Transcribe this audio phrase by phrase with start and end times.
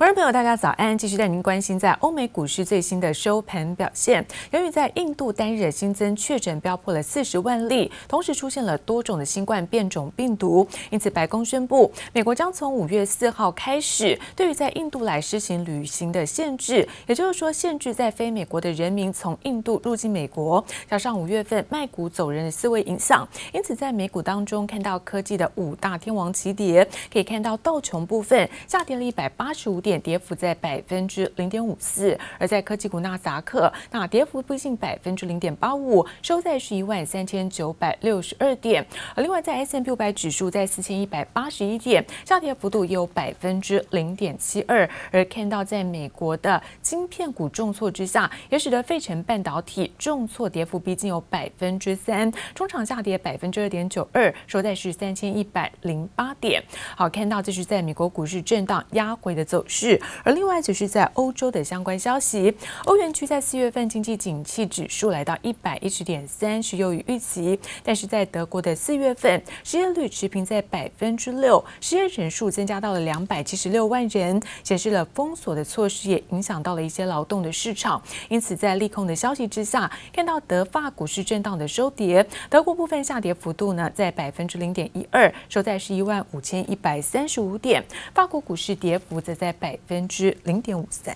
[0.00, 0.96] 观众朋友，大家早安！
[0.96, 4.26] 继续带您关心在欧美股市最新的收盘表现。
[4.50, 20.64] 由于在印度单日新增确诊飙破了四十万例，同时出现了多种的新冠变种病毒，因此白宫宣布，美国将从五月四号开始，对于在印度来施行旅行的限制，也就是说，限制在非美国的人民从印度入境美国。
[20.88, 29.89] 加上五月份卖股走人的思维影响，因此在美股当中看到科技的五大天王齐跌，可以看到道琼部分下跌了一百八十五点。
[29.98, 38.84] 跌幅在百分之零点五四，而在科技股纳斯达克，那跌幅逼近百分之零点八五，收在是一万三千九百六十二点。
[39.14, 44.88] 而另外在 S&P 五百指数在四千一百八十一点，下跌幅度也有百分之零点七二。
[45.10, 56.62] 而看到在美国的晶片股重挫之下，也使得费城半导体重挫，跌幅逼近有百分之三，中场下跌百分之二点九二，收在是三千一百零八点。
[56.96, 59.79] 好，看到这是在美国股市震荡压回的走势。
[59.80, 67.58] 是，而另外就是在欧洲的相关消息，欧元区在四月份经济景气指数来到一百一十点三，是优于预期。
[67.82, 78.02] 但是在德国的四月份，失业率持平在百分之六，失业人数增加到了两百七十六万人，显示了封锁的措施也影响到了一些劳动的市场。
[78.28, 87.82] 因此，在利空的消息之下，看到德法股市震荡的收跌，德国部分下跌幅度呢在百分之零点一二，收在是一万五千一百三十五点。
[88.12, 89.69] 法国股市跌幅则在百。
[89.70, 91.14] 百分之零点五三。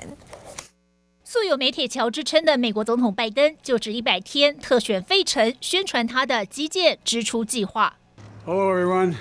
[1.25, 7.97] 素有“煤铁桥”之称的美国总统拜登，就职一百天，特选费城，宣传他的基建支出计划。
[8.45, 9.17] Hello everyone,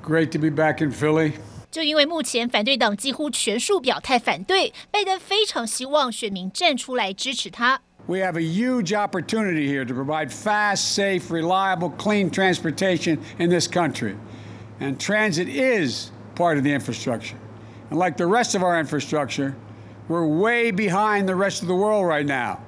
[0.00, 1.32] great to be back in Philly.
[1.72, 7.80] 就因为目前反对党几乎全数表态反对，拜登非常希望选民站出来支持他。
[8.06, 14.14] We have a huge opportunity here to provide fast, safe, reliable, clean transportation in this country,
[14.78, 17.34] and transit is part of the infrastructure.
[17.94, 19.54] And like the rest of our infrastructure,
[20.08, 22.58] we're way behind the rest of the world right now.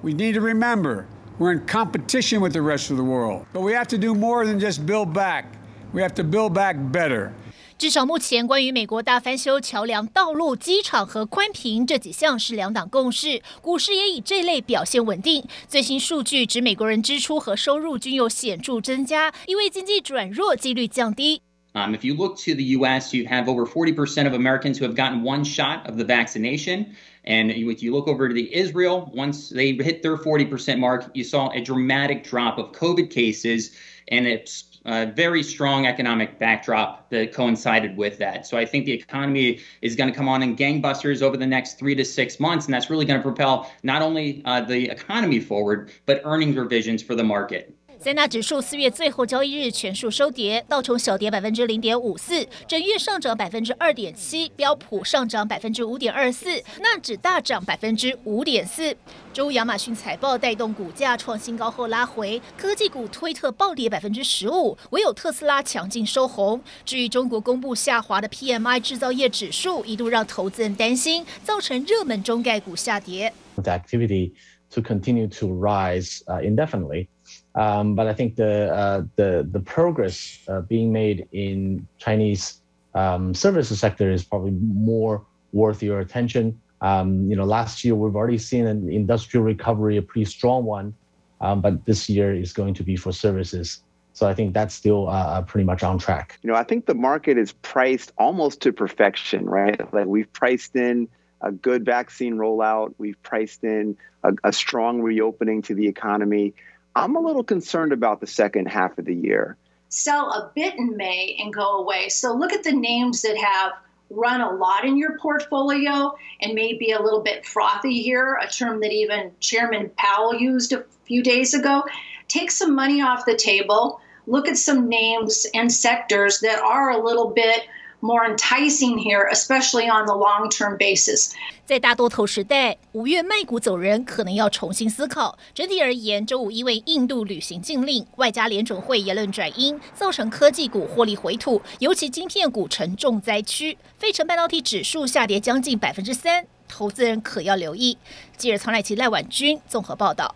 [0.00, 1.06] We need to remember
[1.40, 3.46] we're in competition with the rest of the world.
[3.52, 5.46] But we have to do more than just build back.
[5.92, 7.32] We have to build back better.
[7.76, 15.44] 至少目前，关于美国大翻修桥梁、道路、机场和宽频这几项是两党共识，股市也以这类表现稳定。
[15.66, 21.42] 最新数据指，美国人支出和收入均有显著增加，因为经济转弱几率降低。
[21.74, 25.22] Um, if you look to the U.S., you have over 40% of Americans who have gotten
[25.22, 26.96] one shot of the vaccination.
[27.24, 31.24] And if you look over to the Israel, once they hit their 40% mark, you
[31.24, 33.74] saw a dramatic drop of COVID cases,
[34.08, 38.46] and it's a very strong economic backdrop that coincided with that.
[38.46, 41.78] So I think the economy is going to come on in gangbusters over the next
[41.78, 45.40] three to six months, and that's really going to propel not only uh, the economy
[45.40, 47.74] forward, but earnings revisions for the market.
[48.04, 58.94] 三大指数四月最后交易日全数收跌，道琼小跌百分之零点五四，整月上涨百分之二点七，标普上涨百分之五点二四，纳指大涨百分之五点四。
[59.32, 66.60] 周亚马逊财报带动股价创新高后拉回，科技股推特暴跌百分之十五，唯有特斯拉强劲收红。
[66.84, 73.32] 至于中国公布下滑的 PMI 制造业指数，一度让投资人担心，造成热门中概股下跌。
[73.54, 74.34] The activity
[74.74, 77.06] to continue to rise indefinitely.
[77.54, 82.60] Um, but I think the uh, the the progress uh, being made in Chinese
[82.94, 86.60] um, services sector is probably more worth your attention.
[86.80, 90.94] Um, you know, last year we've already seen an industrial recovery, a pretty strong one,
[91.40, 93.82] um, but this year is going to be for services.
[94.12, 96.38] So I think that's still uh, pretty much on track.
[96.42, 99.80] You know, I think the market is priced almost to perfection, right?
[99.92, 101.08] Like we've priced in
[101.40, 106.54] a good vaccine rollout, we've priced in a, a strong reopening to the economy.
[106.96, 109.56] I'm a little concerned about the second half of the year.
[109.88, 112.08] Sell a bit in May and go away.
[112.08, 113.72] So look at the names that have
[114.10, 118.80] run a lot in your portfolio and maybe a little bit frothy here, a term
[118.80, 121.84] that even Chairman Powell used a few days ago.
[122.28, 124.00] Take some money off the table.
[124.26, 127.62] Look at some names and sectors that are a little bit
[128.04, 131.32] more enticing here, especially on the long-term basis.
[131.64, 135.38] 在大多头时代，五月卖股走人，可能要重新思考。
[135.54, 143.78] 整体而言，周五因为印度旅行禁令，外加联准会言论转阴，造成科技股获利回吐，尤其晶片股成重灾区。
[143.96, 147.96] 费城半导体指数下跌将近百分之三，投资人可要留意。
[148.36, 150.34] 记者曹乃琪、赖婉君综合报道。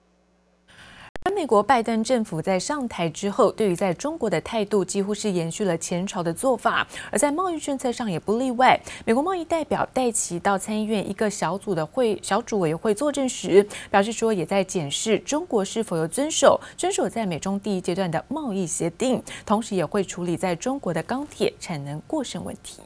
[1.35, 8.79] 美国拜登政府在上台之后，对于在中国的态度几乎是延续了前朝的做法，而在贸易政策上也不例外。
[9.05, 22.81] 美国贸易代表戴琪到参议院一个小组的会小组委员会作证时，表示说也在检视中国是否有遵守遵守在美中第一阶段的贸易协定，同时也会处理在中国的钢铁产能过剩问题。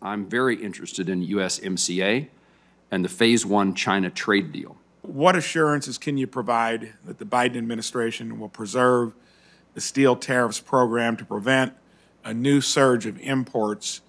[0.00, 2.26] I'm very interested in USMCA
[2.90, 4.79] and the phase one China trade deal.
[5.10, 9.12] What assurances can you provide that the Biden administration will preserve
[9.74, 11.72] the steel tariffs program to prevent
[12.24, 14.02] a new surge of imports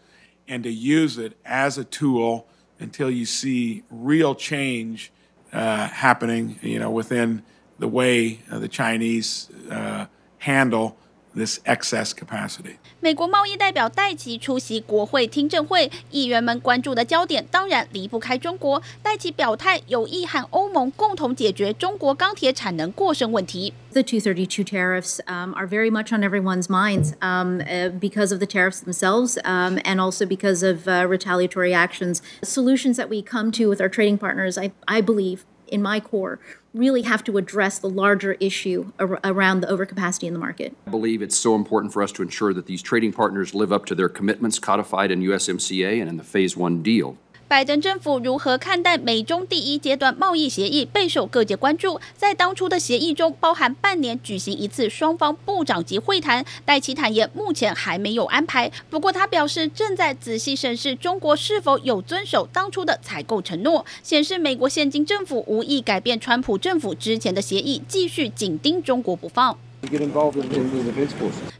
[0.48, 2.48] and to use it as a tool
[2.80, 5.12] until you see real change
[5.51, 7.42] uh, happening, you know, within
[7.80, 10.06] the way uh, the Chinese uh,
[10.38, 10.98] handle
[11.36, 12.78] this excess capacity.
[13.00, 18.81] 美国贸易代表戴奇出席国会听证会，议员们关注的焦点当然离不开中国。
[19.01, 23.74] 戴奇表态有意和欧盟共同解决中国钢铁产能过剩问题。
[23.94, 28.80] The 232 tariffs um, are very much on everyone's minds um, uh, because of the tariffs
[28.80, 32.22] themselves um, and also because of uh, retaliatory actions.
[32.42, 36.40] Solutions that we come to with our trading partners, I, I believe, in my core,
[36.74, 40.76] really have to address the larger issue ar- around the overcapacity in the market.
[40.86, 43.86] I believe it's so important for us to ensure that these trading partners live up
[43.88, 47.18] to their commitments codified in USMCA and in the Phase 1 deal.
[47.51, 52.00] 拜登政府如何看待美中第一阶段贸易协议，备受各界关注。
[52.15, 56.45] 在当初的协议中，包含半年举行一次双方部长级会谈。
[56.63, 58.71] 戴奇坦言，目前还没有安排。
[58.89, 69.57] 不过，他表示正在仔细审视中国是否有遵守当初的采购承诺，显示美国现今政府无意改变川普政府之前的协议，继续紧盯中国不放。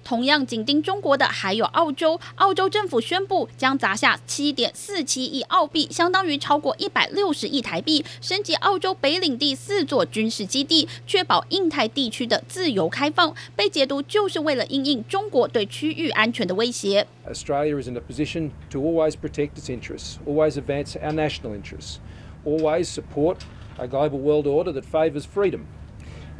[0.04, 13.34] 同样紧盯中国的还有澳洲，澳洲政府宣布将砸下七点四七亿澳币，相当于超过一百六十亿台币，升级澳洲北领地四座军事基地，确保印太地区的自由开放。
[13.56, 17.08] 被解读就是为了应应中国对区域安全的威胁。
[17.28, 21.98] Australia is in a position to always protect its interests, always advance our national interests,
[22.46, 23.38] always support
[23.78, 25.62] a global world order that favours freedom.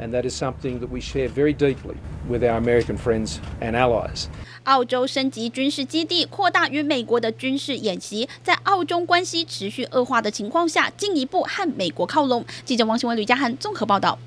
[0.02, 1.94] And that is something that we share very deeply
[2.28, 4.24] with our American friends and allies.
[4.64, 12.44] 澳洲升级军事基地，扩大与美国的军事演习，在澳中关系持续恶化的情况下，进一步和美国靠拢。
[12.64, 14.18] 记者王新文、吕家涵综合报道。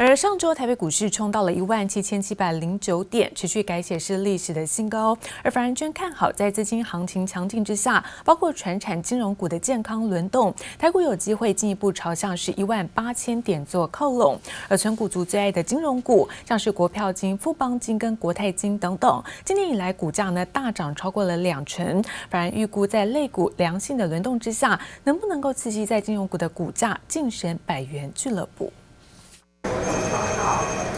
[0.00, 5.18] 而上周台北股市冲到了一万七千七百零九点，持续改写是历史的新高。
[5.42, 14.38] 而法人圈看好，在资金行情强劲之下，包括传产金融股的健康轮动，台股有机会进一步朝向是一万八千点做靠拢。
[14.68, 22.00] 而存股族最爱的金融股，像是国票金、富邦金跟国泰金等等，今年以来股价呢大涨超过了两成。
[22.30, 28.72] 法人预估在类股良性的轮动之下，能不能够刺激在金融股的股价晋升百元俱乐部？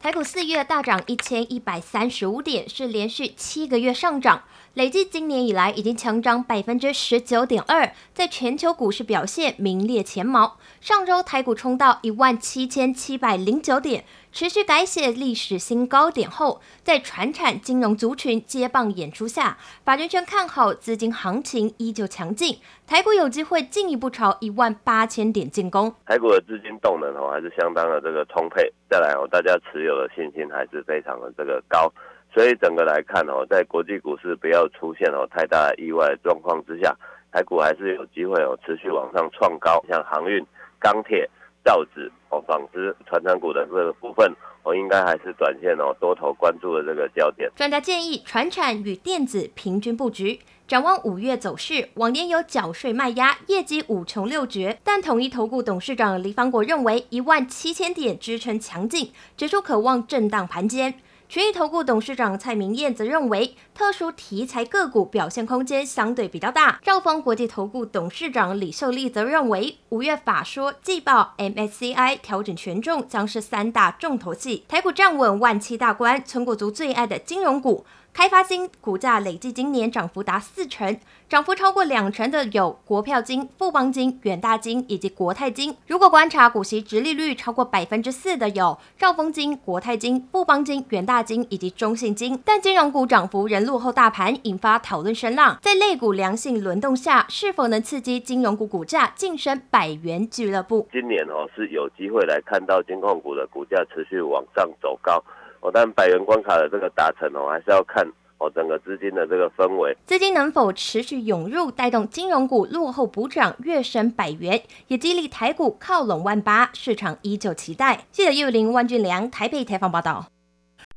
[0.02, 4.42] 台股四月大涨一千一百三十五点，是连续七个月上涨，
[4.74, 10.58] 累计今年以来已经强涨百分之十九点二，在全球股市表现名列前茅。
[10.80, 14.04] 上周台股冲到一万七千七百零九点。
[14.32, 25.92] 持续改写历史新高点后，在传产金融族群接棒演出下，法人圈看好资金行情依旧强劲，台股有机会进一步朝一万八千点进攻。
[26.06, 31.92] 台股的资金动能哦还是相当的这个充沛，再来哦大家持有的信心还是非常的这个高，
[32.32, 36.96] 所以整个来看哦，在国际股市不要出现哦太大意外状况之下，
[37.32, 40.44] 台股还是有机会哦持续往上创高，像航运、
[40.78, 41.28] 钢铁。
[41.62, 47.50] 造纸哦，纺织、传产股的这个部分，我应该还是短线哦多头关注的这个焦点。
[47.54, 50.40] 专家建议，传产与电子平均布局。
[50.66, 60.94] 展望五月走势，往年有缴税卖压，业绩五穷六绝，但统一投顾董事长黎方国认为，一万七千点支撑强劲，指数渴望震荡盘间。
[61.30, 66.80] 权益投顾董事长蔡明燕则认为，特殊题材个股表现空间相对比较大。
[66.82, 74.64] 兆丰国际投顾董事长李秀丽则认为，五月法说季报 MSCI 调整权重将是三大重头戏。
[74.66, 77.86] 台股站稳万七大关，存股族最爱的金融股。
[78.12, 80.98] 开发金股价累计今年涨幅达四成，
[81.28, 85.76] 涨幅超过两成的有国票金、富邦金、远大金以及国泰金。
[85.86, 92.38] 如果观察股息殖利率超过百分之四的有兆丰金、国泰金、富邦金、远大金以及中信金。
[92.44, 95.56] 但金融股涨幅仍落后大盘，引发讨论声浪。
[95.62, 100.86] 在类股良性轮动下，是否能刺激金融股股价晋升百元俱乐部？
[100.92, 105.22] 今年哦是有机会来看到金控股的股价持续往上走高。
[105.60, 108.06] 哦，但百元关卡的这个达成哦，还是要看
[108.38, 118.06] 哦整个资金的这个氛围，资金能否持续涌入，带动金融股落后补涨，跃升百元，也激励台股靠拢万八，市场依旧期待。
[118.10, 120.26] 记者叶玉玲、万俊良台北采访报道。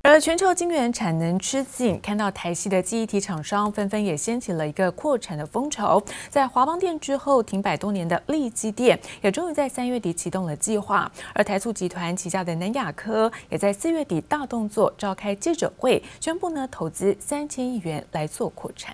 [0.05, 6.03] 而全球晶圆产能吃紧，看到台系的记忆体厂商纷纷也掀起了一个扩产的风潮。
[6.29, 11.09] 在华邦电之后停摆多年的力积电，也终于在三月底启动了计划。
[11.33, 18.93] 而台塑集团旗下的南亚科，也在四月底大动作召开记者会，宣布呢投资三千亿元来做扩产。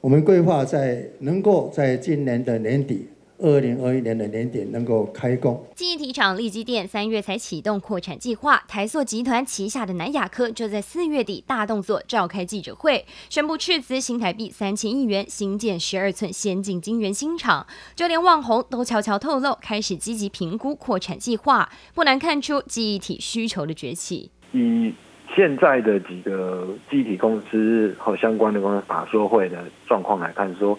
[0.00, 3.08] 我们规划在能够在今年的年底。
[3.38, 5.62] 二零二一年的年底能够开工。
[5.74, 24.30] 记忆体厂力基电三月才启动扩产计划，台塑集团旗下的南亚科就在四月底大动作召开记者会，宣布斥资新台币三千亿元新建十二寸先进晶圆新厂，就连网红都悄悄透露开始积极评估扩产计划，不难看出记忆体需求的崛起。
[24.52, 24.94] 以
[25.34, 30.78] 现在的几个记忆体公司和相关的公司法说会的状况来看，说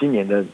[0.00, 0.44] 今年的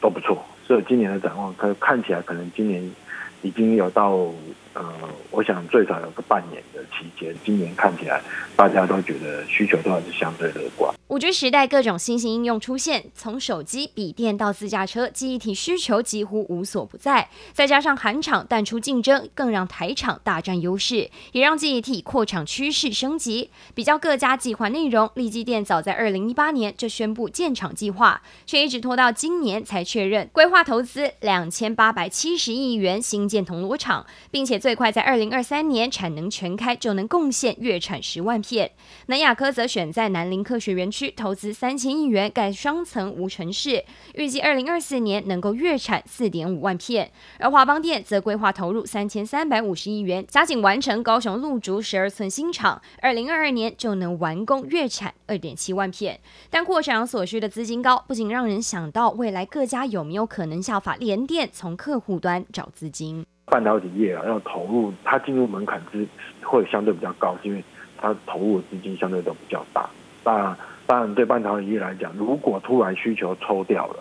[0.00, 0.36] 都不错。
[0.68, 2.94] 所以今年的展望，可看起来可能今年
[3.42, 4.32] 已经有到。
[4.74, 4.84] 呃，
[5.32, 8.22] 我想最少有个半年的期间，今年看起来
[8.54, 10.94] 大家都觉得需求都还是相对乐观。
[11.08, 17.28] 五 G 时代各种新型应用出现，从手机、笔电到自驾车，记忆体需求几乎无所不在。
[17.52, 23.50] 再加上韩厂淡出竞争，更让台厂大占优势，也让记忆体扩厂趋势升级。
[23.74, 38.70] 比较各家计划内容，力积电早在二零一八年就宣布建厂计划，却一直拖到今年才确认规划投资两千八百七十亿元新建铜锣厂，并且最快在二零二三年产能全开就能贡献月产十万片。
[39.06, 47.10] 南亚科则选在南林科学园区投资三千亿元盖双层无尘室，预计二零二四年能够月产四点五万片。
[47.38, 56.18] 而华邦电则规划投入三千三百五十亿元，加紧完成高雄路竹十二寸新厂，二零二二年就能完工月产二点七万片。
[56.50, 63.17] 但扩厂所需的资金高，不仅让人想到未来各家有没有可能效法联电从客户端找资金。
[63.50, 66.06] 半导体业啊，要投入它进入门槛之
[66.42, 67.64] 会相对比较高，是因为
[67.96, 69.88] 它投入的资金相对都比较大。
[70.24, 73.96] 那当然对半导体业来讲，如果突然需求抽掉了，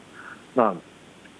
[0.53, 0.75] 那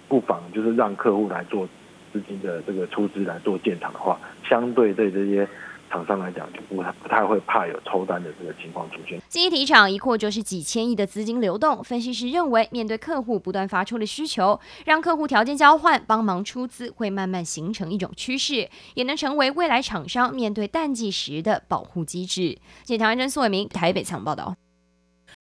[0.08, 1.68] 不妨就是让客户来做
[2.12, 5.48] 资金的这个出资来做建厂的话，相对对这些。
[5.90, 9.20] 厂商来讲，就不太不太会怕有抽单的这个情况出现。
[9.28, 11.82] 记忆体厂一扩就是几千亿的资金流动。
[11.82, 22.58] 分析师认为，面对客户不断发出的需求，让客户条件交换，帮忙出资，会慢慢形成一种趋势，也能成为未来厂商面对淡季时的保护机制。
[22.84, 24.54] 记者唐安珍、苏伟明台北采访报道。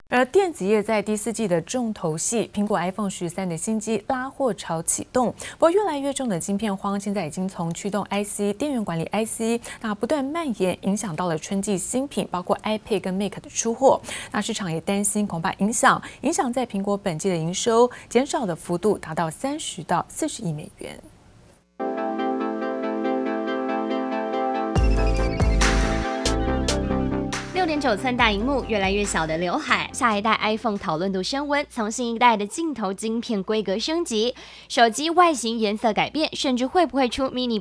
[0.09, 5.33] 而电子业在第四季的重头戏，苹果 iPhone 十三的新机拉货潮启动。
[5.57, 14.01] 不过，越来越重的晶片荒，现在已经从驱动 IC、电源管理 IC，那不断蔓延，影响到了春季新品，包括 iPad 跟 Mac 的出货。
[14.31, 20.97] 那市场也担心，恐怕影响影响在苹果本季的营收减少的幅度达到三十到四十亿美元。
[27.67, 34.33] 点九寸大荧幕、越来越小的刘海，下一代 iPhone 讨论度升温，从新一代的镜头晶片规格升级，
[34.69, 37.59] 手机外形颜色改变，甚至会不会出 mini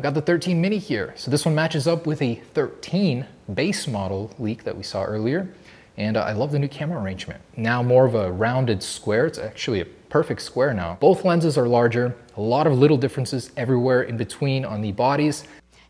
[0.00, 1.10] got the 13 mini here.
[1.16, 5.48] So this one matches up with a 13 base model leak that we saw earlier.
[5.96, 7.40] And I love the new camera arrangement.
[7.56, 9.26] Now more of a rounded square.
[9.26, 10.98] It's actually a perfect square now.
[11.00, 15.44] Both lenses are larger, a lot of little differences everywhere in between on the bodies.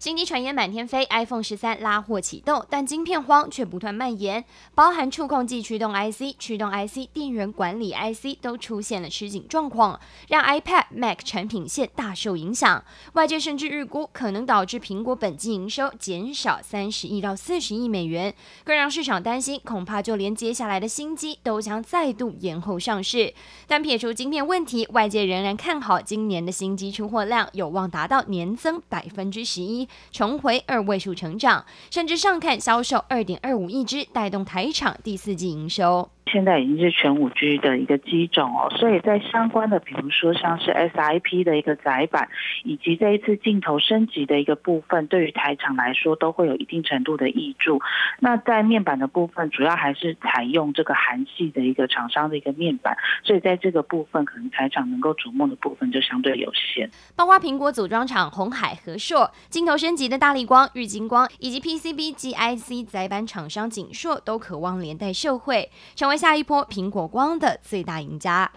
[0.05, 4.45] 新机传言满天飞，iPhone 十三拉货启动，但晶片荒却不断蔓延，
[4.75, 12.85] 包含触控器驱动 IC、驱动 IC、电源管理 IC 都出现了吃紧状况，让 iPad、Mac 产品线大受影响。
[13.15, 23.33] 外界甚至预估可能导致苹果本季营收减少三十亿到四十亿美元，更让市场担心，恐怕就连接下来的新机都将再度延后上市。
[23.67, 29.89] 但撇除晶片问题，外界仍然看好今年的新机出货量有望达到年增百分之十一。
[30.11, 36.11] 重回二位数成长，甚至上看销售二点二五亿只，带动台场第四季营收。
[36.27, 42.29] 现在已经是全五 G 的一个机种哦，所以在相关的，比如说像是 SIP 的一个载板，
[42.65, 47.81] 以及这一次镜头升级的一个部分，对于台厂来说都会有一定程度的挹注。
[48.21, 56.91] 那在面板的部分，主要还是采用这个韩系的一个厂商的一个面板，所以在这个部分，可能台厂能够瞩目的部分就相对有限。
[57.15, 66.14] 包括苹果组装厂红海、和硕，镜头升级的大力光、玉晶光，以及 PCB 及 IC 载板厂商景硕，都渴望连带受惠，成为。
[66.17, 68.51] 下一波苹果光的最大赢家。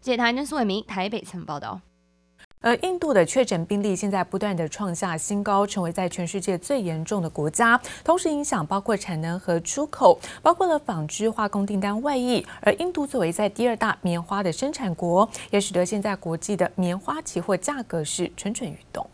[0.00, 1.80] 记者唐人苏伟明台北曾报道。
[2.60, 12.44] 而印度的确诊病例现在不断的创下新高，成为在全世界最严重的国家，同时影响包括产能和出口，包括了纺织化工订单外溢。
[12.60, 19.04] 而印度作为在第二大棉花的生产国，也使得现在国际的棉花期货价格是蠢蠢欲动。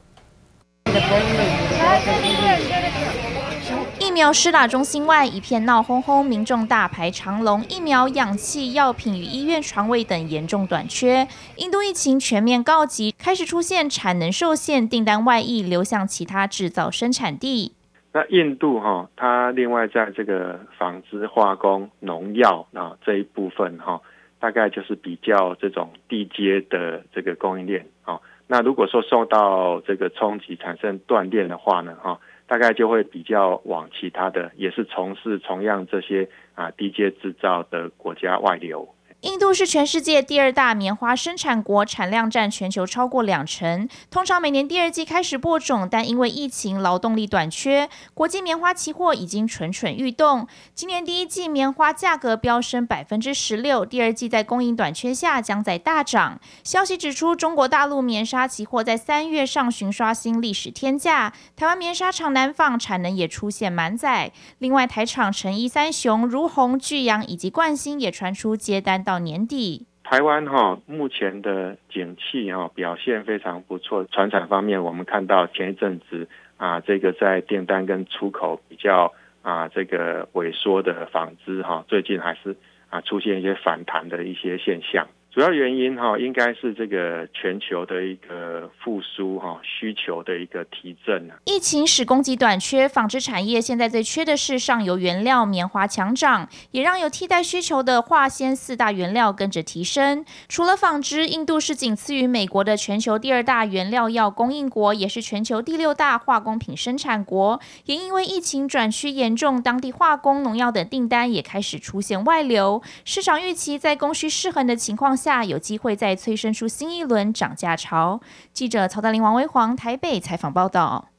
[4.19, 7.65] 疫苗施打中心外一片闹哄哄，民众大排长龙。
[7.69, 11.25] 疫苗、氧气、药品与医院床位等严重短缺。
[11.55, 17.77] 印度疫情全面告急，开始出现产能受限、订单外溢流向其他制造生产地。
[18.13, 24.01] 那印度哈，它另外在这个纺织、化工、农药啊这一部分哈，
[24.41, 28.19] 大概就是比较这种地接的这个供应链啊。
[28.49, 38.89] 那如果说受到这个冲击，产生断裂的话呢，哈，大概就会比较往其他的，也是从事同样这些啊低阶制造的国家外流。
[39.23, 43.89] 印度是全世界第二大棉花生产国，产量占全球超过两成。
[44.13, 50.47] 通常每年第二季开始播种，但因为疫情劳动力短缺，国际棉花期货已经蠢蠢欲动。
[50.73, 56.39] 今年第一季棉花价格飙升百分之十六，第二季在供应短缺下将在大涨。
[56.63, 64.31] 消息指出，中国大陆棉纱期货在三月上旬刷新历史天价，台湾棉纱厂南纺产能也出现满载。
[64.59, 69.05] 另外，台厂成衣三雄如虹、巨阳以及冠新也传出接单。
[69.09, 74.05] 到年底，台湾哈目前的景气哈表现非常不错。
[74.05, 82.55] 船产方面，我们看到前一阵子啊，这个在订单跟出口比较啊这个萎缩的纺织哈，最近还是
[82.91, 85.09] 啊出现一些反弹的一些现象。
[85.39, 91.31] 主要原因哈，应该是这个全球的一个复苏哈，需求的一个提振。
[91.45, 100.25] 疫情使供给短缺，纺织产业现在最缺的是上游原料棉花强涨，也让有替代需求的化纤四大原料跟着提升。
[100.49, 107.61] 除了纺织，印度是仅次于美国的全球第二大原料药供应国，也是全球第六大化工品生产国。
[107.85, 112.83] 也因为疫情转趋严重，当地化工、农药等订单也开始出现外流。
[113.05, 118.23] 市场预期在供需失衡的情况下，下有机会再催生出新一轮涨价潮。
[118.55, 121.11] 记者曹大林、王维煌台北采访报道。